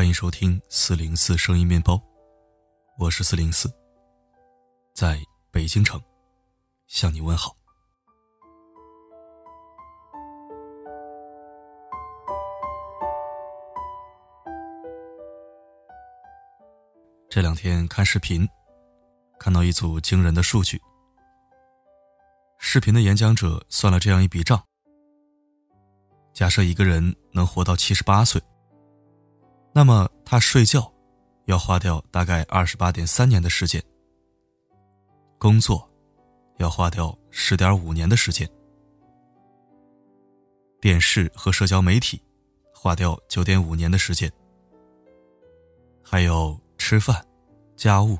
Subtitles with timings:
[0.00, 2.02] 欢迎收听四零四声音面包，
[2.96, 3.70] 我是四零四，
[4.94, 6.02] 在北京城
[6.86, 7.54] 向你问好。
[17.28, 18.48] 这两天看视频，
[19.38, 20.80] 看到一组惊人的数据。
[22.56, 24.64] 视频的演讲者算了这样一笔账：
[26.32, 28.42] 假设一个人能活到七十八岁。
[29.72, 30.92] 那么他睡觉，
[31.44, 33.82] 要花掉大概二十八点三年的时间。
[35.38, 35.88] 工作，
[36.58, 38.48] 要花掉十点五年的时间。
[40.80, 42.20] 电视和社交媒体，
[42.74, 44.30] 花掉九点五年的时间。
[46.02, 47.24] 还有吃饭、
[47.76, 48.18] 家务、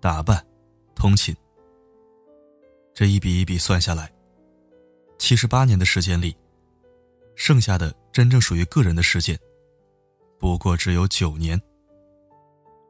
[0.00, 0.44] 打扮、
[0.94, 1.36] 通勤。
[2.94, 4.10] 这一笔一笔算下来，
[5.18, 6.34] 七十八年的时间里，
[7.34, 9.38] 剩下的真正属于个人的时间。
[10.38, 11.60] 不过只有九年，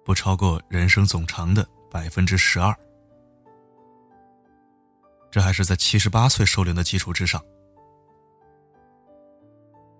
[0.04, 2.76] 不超过人生总长的百分之十二。
[5.30, 7.42] 这还是在七十八岁寿龄的基础之上。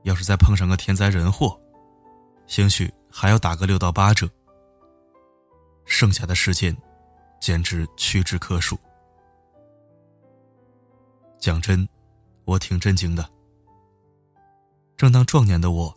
[0.03, 1.59] 要是再碰上个天灾人祸，
[2.47, 4.29] 兴许还要打个六到八折。
[5.85, 6.77] 剩下的时间，
[7.41, 8.79] 简直屈指可数。
[11.39, 11.89] 讲真，
[12.45, 13.29] 我挺震惊的。
[14.97, 15.96] 正当壮年的我。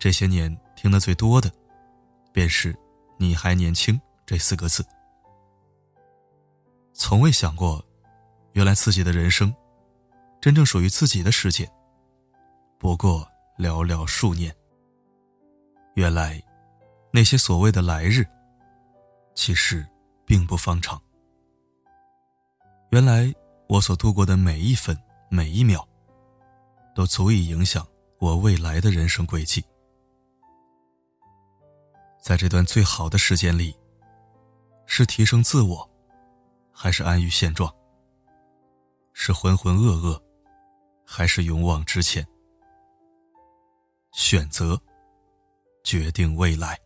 [0.00, 1.52] 这些年听得最多的，
[2.32, 2.74] 便是
[3.18, 4.82] “你还年轻”这四个字。
[6.94, 7.84] 从未想过，
[8.54, 9.54] 原来自己的人生，
[10.40, 11.70] 真正属于自己的时间，
[12.78, 13.28] 不过
[13.58, 14.50] 寥寥数年。
[15.96, 16.42] 原来，
[17.12, 18.26] 那些所谓的来日，
[19.34, 19.86] 其实
[20.24, 20.98] 并不方长。
[22.88, 23.30] 原来，
[23.68, 24.96] 我所度过的每一分
[25.28, 25.86] 每一秒，
[26.94, 27.86] 都足以影响
[28.18, 29.62] 我未来的人生轨迹。
[32.20, 33.74] 在这段最好的时间里，
[34.86, 35.90] 是提升自我，
[36.70, 37.74] 还是安于现状？
[39.12, 40.20] 是浑浑噩噩，
[41.04, 42.26] 还是勇往直前？
[44.12, 44.80] 选择
[45.82, 46.78] 决定未来。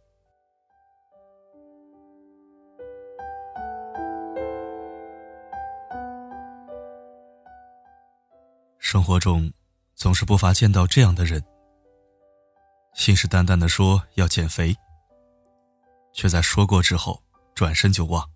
[8.78, 9.53] 生活中，
[9.97, 11.43] 总是不乏见到这样的人，
[12.94, 14.75] 信誓旦旦的说要减肥。
[16.15, 17.23] 却在说过之后
[17.55, 18.27] 转身就忘，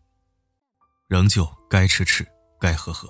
[1.07, 2.27] 仍旧该吃吃，
[2.61, 3.09] 该喝喝，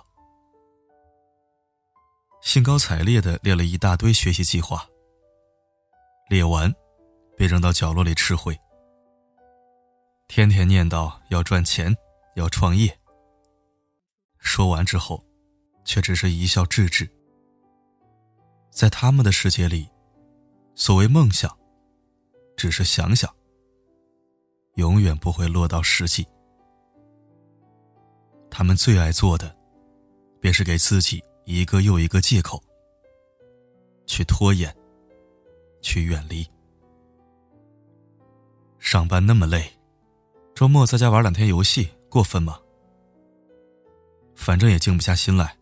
[2.42, 4.86] 兴高采烈的列了一大堆学习计划。
[6.28, 6.72] 列完，
[7.36, 8.54] 便扔到角落里吃灰。
[10.28, 11.96] 天天念叨要赚钱，
[12.34, 13.00] 要创业。
[14.38, 15.24] 说完之后，
[15.86, 17.10] 却只是一笑置之。
[18.70, 19.88] 在他们的世界里，
[20.74, 21.58] 所谓梦想，
[22.56, 23.34] 只是想想。
[24.78, 26.24] 永远不会落到实际。
[28.48, 29.54] 他们最爱做的，
[30.40, 32.62] 便是给自己一个又一个借口，
[34.06, 34.72] 去拖延，
[35.82, 36.48] 去远离。
[38.78, 39.68] 上班那么累，
[40.54, 42.56] 周末在家玩两天游戏，过分吗？
[44.36, 45.58] 反正也静不下心来，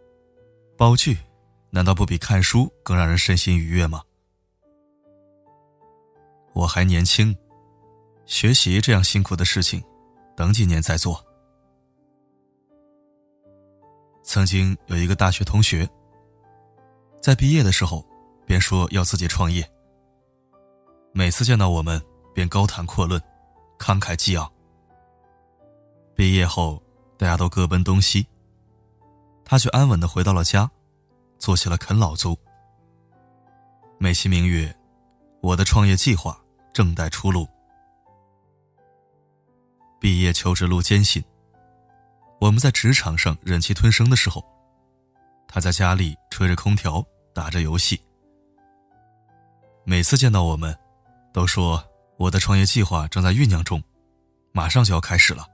[0.76, 1.16] 煲剧，
[1.70, 4.02] 难道不比看书更让人身心愉悦吗？
[6.52, 7.34] 我还年轻。
[8.26, 9.82] 学习这样辛苦的事情，
[10.36, 11.24] 等几年再做。
[14.24, 15.88] 曾经有一个大学同学，
[17.22, 18.04] 在毕业的时候，
[18.44, 19.68] 便说要自己创业。
[21.12, 22.02] 每次见到我们，
[22.34, 23.20] 便高谈阔论，
[23.78, 24.52] 慷慨激昂。
[26.16, 26.82] 毕业后，
[27.16, 28.26] 大家都各奔东西，
[29.44, 30.68] 他却安稳的回到了家，
[31.38, 32.36] 做起了啃老族。
[33.98, 34.76] 美其名曰
[35.40, 36.38] ：“我的创业计划
[36.72, 37.46] 正待出炉。”
[39.98, 41.24] 毕业求职路艰辛，
[42.38, 44.44] 我们在职场上忍气吞声的时候，
[45.48, 47.04] 他在家里吹着空调
[47.34, 48.00] 打着游戏。
[49.84, 50.76] 每次见到我们，
[51.32, 51.82] 都说
[52.18, 53.82] 我的创业计划正在酝酿中，
[54.52, 55.46] 马上就要开始了。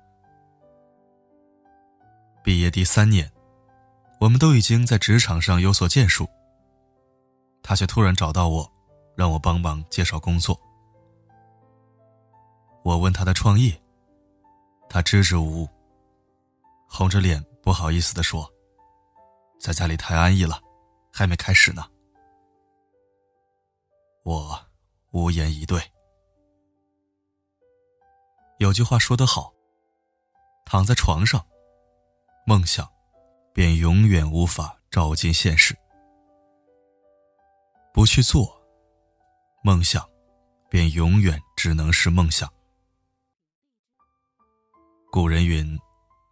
[2.42, 3.30] 毕业第三年，
[4.18, 6.28] 我们都已经在职场上有所建树，
[7.62, 8.72] 他却突然找到我，
[9.16, 10.60] 让我帮忙介绍工作。
[12.82, 13.81] 我问他的创业。
[14.92, 15.68] 他支支吾吾，
[16.86, 18.46] 红着脸不好意思的说
[19.58, 20.60] ：“在家里太安逸了，
[21.10, 21.88] 还没开始呢。”
[24.22, 24.60] 我
[25.12, 25.80] 无言以对。
[28.58, 29.54] 有句话说得好
[30.66, 31.42] ：“躺在床上，
[32.46, 32.86] 梦想
[33.54, 35.74] 便永远无法照进现实；
[37.94, 38.60] 不去做，
[39.64, 40.06] 梦想
[40.68, 42.46] 便永远只能是梦想。
[45.12, 45.78] 古人云：“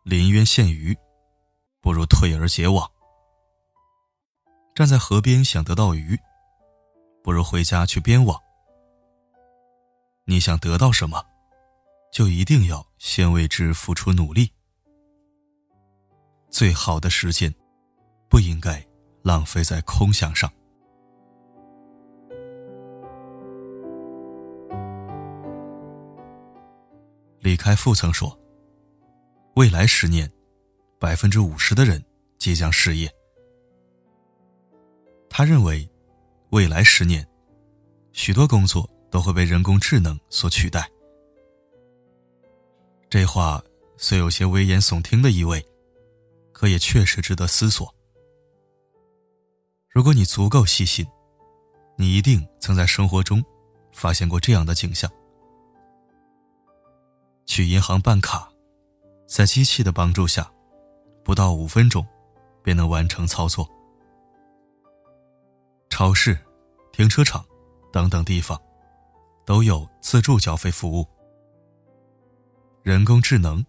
[0.04, 0.96] 临渊羡鱼，
[1.82, 2.90] 不如退而结网。”
[4.74, 6.18] 站在河边想得到鱼，
[7.22, 8.40] 不如回家去编网。
[10.24, 11.22] 你想得到什么，
[12.10, 14.50] 就一定要先为之付出努力。
[16.48, 17.54] 最好的时间，
[18.30, 18.82] 不应该
[19.20, 20.50] 浪费在空想上。
[27.40, 28.34] 李开复曾说
[29.60, 30.26] ：“未来十年，
[30.98, 32.02] 百分之五十的人
[32.38, 33.14] 即将失业。”
[35.28, 35.86] 他认为，
[36.48, 37.28] 未来十年，
[38.12, 40.90] 许多工作都会被人工智能所取代。
[43.10, 43.62] 这话
[43.98, 45.62] 虽有些危言耸听的意味，
[46.52, 47.94] 可也确实值得思索。
[49.90, 51.06] 如果你足够细心，
[51.98, 53.44] 你一定曾在生活中
[53.92, 55.12] 发现过这样的景象：
[57.44, 58.49] 去银行办卡，
[59.30, 60.50] 在机器的帮助下，
[61.22, 62.04] 不到五分钟
[62.64, 63.64] 便能完成操作。
[65.88, 66.36] 超市、
[66.90, 67.44] 停车场
[67.92, 68.60] 等等地方，
[69.46, 71.06] 都有自助缴费服务。
[72.82, 73.64] 人工智能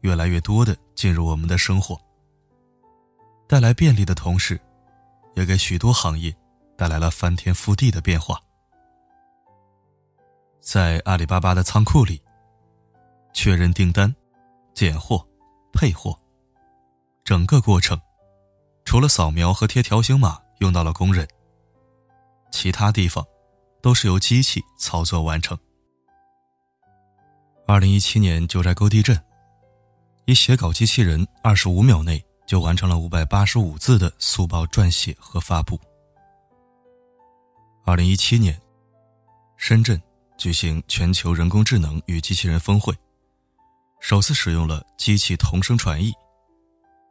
[0.00, 2.00] 越来越多的进入我们的生活，
[3.46, 4.58] 带来便利的同时，
[5.34, 6.34] 也给许多行业
[6.74, 8.40] 带来了翻天覆地的变化。
[10.58, 12.22] 在阿里巴巴的仓库里，
[13.34, 14.14] 确认订单、
[14.74, 15.26] 拣货、
[15.72, 16.18] 配货，
[17.24, 18.00] 整个过程，
[18.84, 21.28] 除了扫描和贴条形码用到了工人。
[22.50, 23.24] 其他地方，
[23.80, 25.58] 都是由机器操作完成。
[27.66, 29.18] 二零一七年九寨沟地震，
[30.26, 35.78] 一写稿机器人二十五秒内就完成了五百八十五字的速报撰写和发布。
[37.84, 38.60] 二零一七年，
[39.56, 40.00] 深圳
[40.36, 42.94] 举行全球人工智能与机器人峰会，
[44.02, 46.12] 首次使用了机器同声传译。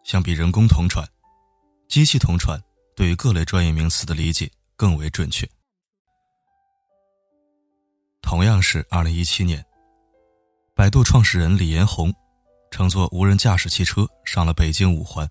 [0.03, 1.07] 相比人工同传，
[1.87, 2.61] 机器同传
[2.95, 4.51] 对于各类专业名词的理解。
[4.81, 5.47] 更为准确。
[8.19, 9.63] 同样是二零一七年，
[10.73, 12.11] 百度创始人李彦宏
[12.71, 15.29] 乘坐无人驾驶汽车上了北京五环。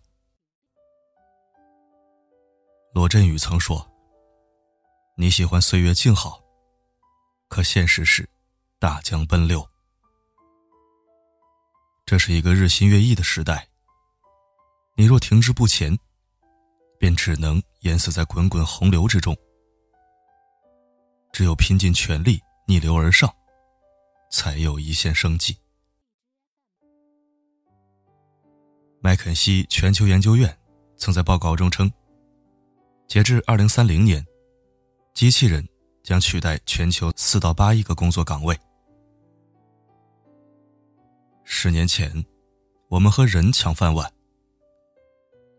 [2.94, 3.84] 罗振宇曾说
[5.18, 6.40] ：“你喜欢岁月静好，
[7.48, 8.30] 可现实是
[8.78, 9.68] 大江奔流。
[12.10, 13.68] 这是一个日新月异的时代。
[14.96, 15.96] 你若停滞不前。”
[16.98, 19.34] 便只能淹死在滚滚洪流之中。
[21.32, 23.32] 只有拼尽全力逆流而上，
[24.32, 25.56] 才有一线生机。
[29.00, 30.58] 麦肯锡全球研究院
[30.96, 31.90] 曾在报告中称，
[33.06, 34.26] 截至二零三零年，
[35.14, 35.64] 机器人
[36.02, 38.58] 将取代全球四到八亿个工作岗位。
[41.62, 42.10] 十年前，
[42.88, 44.08] 我们和人抢饭碗；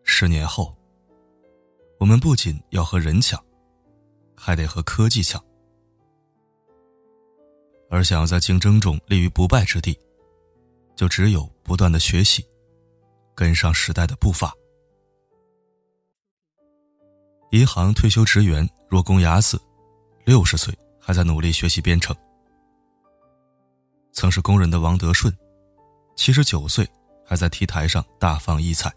[0.03, 0.75] 十年后，
[1.99, 3.39] 我们不仅要和人抢，
[4.35, 5.39] 还得和科技抢。
[7.87, 9.95] 而想要在竞争中立于不败之地，
[10.95, 12.43] 就只有不断的学习，
[13.35, 14.51] 跟上时代的步伐。
[17.51, 19.61] 银行退休职员若宫雅子，
[20.25, 22.15] 六十岁还在努力学习编程。
[24.13, 25.31] 曾是工人的王德顺，
[26.15, 26.87] 七十九岁
[27.25, 28.91] 还在 T 台上大放异彩。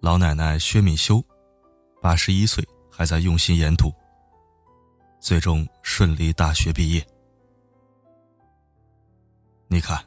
[0.00, 1.22] 老奶奶薛敏修，
[2.00, 3.92] 八十一岁还在用心研读，
[5.20, 7.06] 最终顺利大学毕业。
[9.68, 10.04] 你看，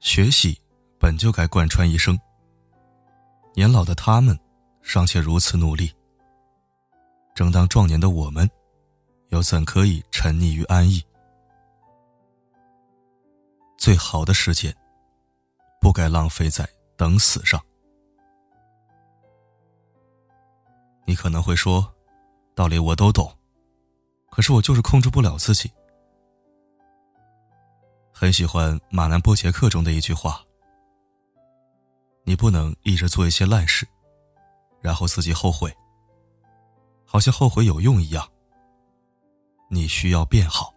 [0.00, 0.58] 学习
[0.98, 2.18] 本就该贯穿一生。
[3.54, 4.38] 年老的他们
[4.82, 5.92] 尚且如此努力，
[7.34, 8.48] 正当壮年的我们，
[9.28, 11.02] 又怎可以沉溺于安逸？
[13.86, 14.76] 最好的时间，
[15.80, 17.64] 不该浪费在等死上。
[21.04, 21.94] 你可能会说，
[22.52, 23.32] 道理我都懂，
[24.28, 25.70] 可是我就是控制不了自己。
[28.12, 30.44] 很喜欢马南波杰克中的一句话
[32.26, 33.86] ：“你不能一直做一些烂事，
[34.80, 35.72] 然后自己后悔，
[37.04, 38.28] 好像后悔有用一样。
[39.70, 40.74] 你需要变好。”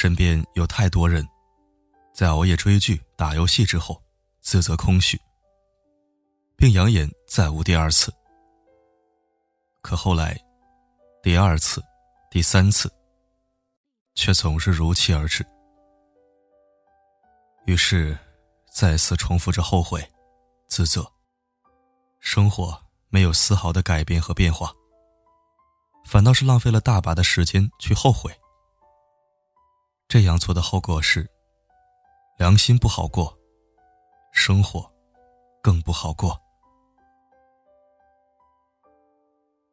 [0.00, 1.22] 身边有太多人，
[2.14, 4.02] 在熬夜追剧、打游戏之后，
[4.40, 5.20] 自责空虚。
[6.56, 8.10] 并扬言再无第二次。
[9.82, 10.34] 可后来，
[11.22, 11.84] 第二次、
[12.30, 12.90] 第三次，
[14.14, 15.46] 却总是如期而至。
[17.66, 18.18] 于是，
[18.72, 20.02] 再次重复着后悔、
[20.66, 21.06] 自责。
[22.20, 24.72] 生活没有丝毫的改变和变化，
[26.06, 28.34] 反倒是浪费了大把的时间去后悔。
[30.10, 31.24] 这样做的后果是，
[32.36, 33.32] 良心不好过，
[34.32, 34.92] 生活
[35.62, 36.36] 更不好过。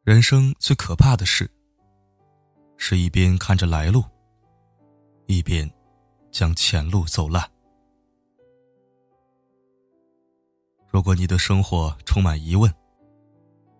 [0.04, 1.50] 人生最可怕的事，
[2.76, 4.04] 是一边看着来路，
[5.26, 5.68] 一边
[6.30, 7.44] 将前路走烂。
[10.86, 12.72] 如果你的生活充满疑问，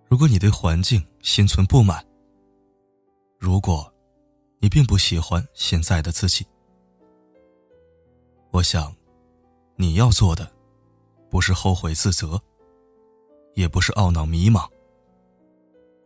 [0.09, 2.05] 如果你对环境心存不满，
[3.39, 3.95] 如果，
[4.61, 6.47] 你并不喜欢现在的自己，
[8.51, 8.95] 我想，
[9.77, 10.51] 你要做的，
[11.31, 12.41] 不是后悔自责，
[13.55, 14.69] 也不是懊恼迷茫，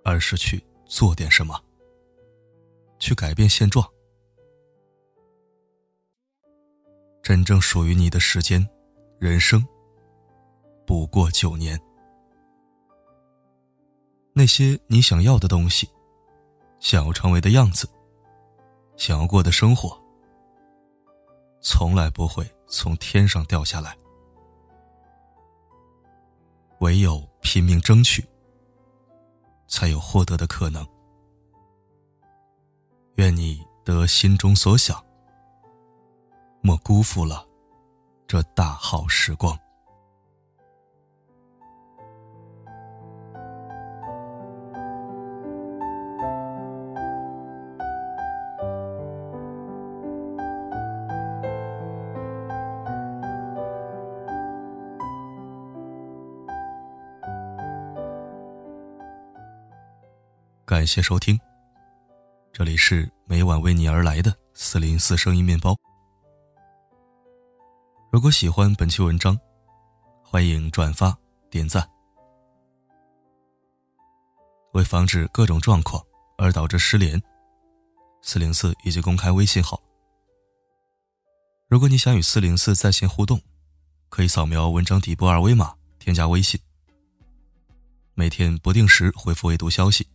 [0.05, 1.59] 而是去做点什么，
[2.99, 3.89] 去改变现状。
[7.23, 8.69] 真正属于你的时间，
[9.19, 9.67] 人生，
[10.87, 11.81] 不过九年。
[14.35, 15.89] 那些你想要的东西。
[16.81, 17.89] 想要成为的样子，
[19.05, 20.01] 想要过的生活，
[21.61, 23.99] 从来不会从天上掉下来。
[26.79, 28.25] 唯有拼命争取，
[29.67, 30.87] 才有获得的可能。
[33.17, 35.05] 愿你得心中所想，
[36.61, 37.45] 莫辜负了
[38.29, 39.59] 这大好时光。
[60.73, 61.38] 感谢收听，
[62.50, 65.76] 这里是每晚为你而来的四零四声音面包。
[68.11, 69.38] 如果喜欢本期文章，
[70.25, 71.14] 欢迎转发
[71.50, 71.87] 点赞。
[74.73, 76.02] 为防止各种状况
[76.38, 77.23] 而导致失联，
[78.23, 79.79] 四零四已经公开微信号。
[81.69, 83.38] 如果你想与四零四在线互动，
[84.09, 86.59] 可以扫描文章底部二维码添加微信。
[88.14, 90.09] 每天不定时回复未读消息。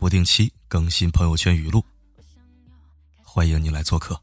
[0.00, 1.84] 不定期更新朋友圈语录，
[3.22, 4.18] 欢迎你来做客。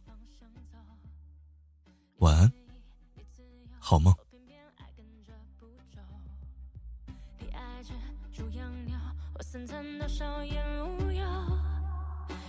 [2.17, 2.51] 晚安，
[3.77, 4.12] 好梦。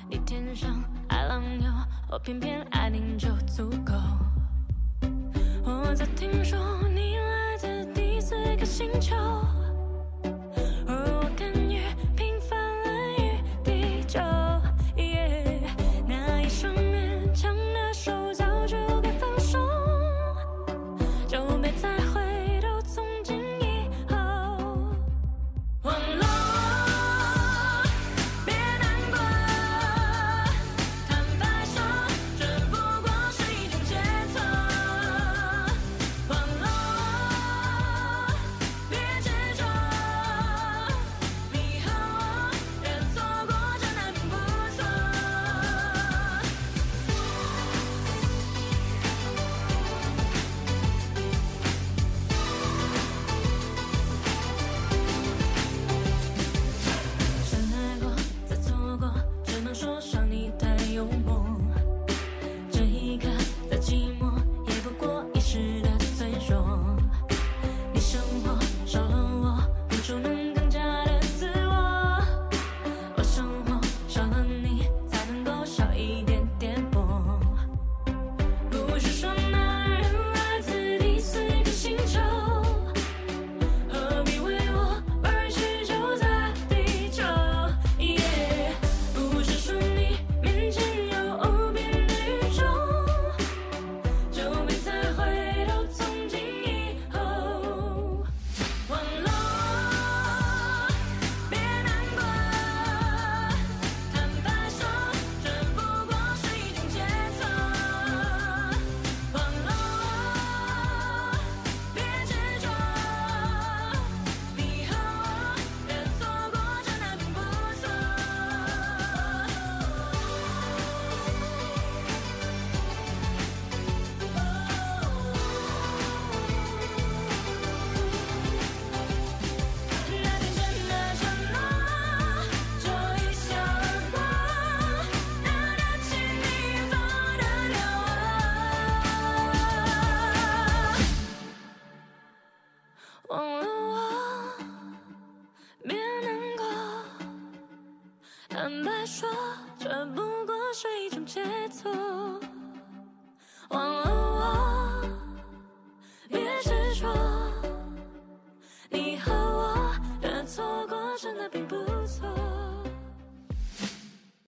[0.08, 1.70] 你天上爱浪游，
[2.10, 3.92] 我偏偏爱你就足够。
[5.62, 6.58] 我在听说
[6.88, 9.14] 你来自第四个星球。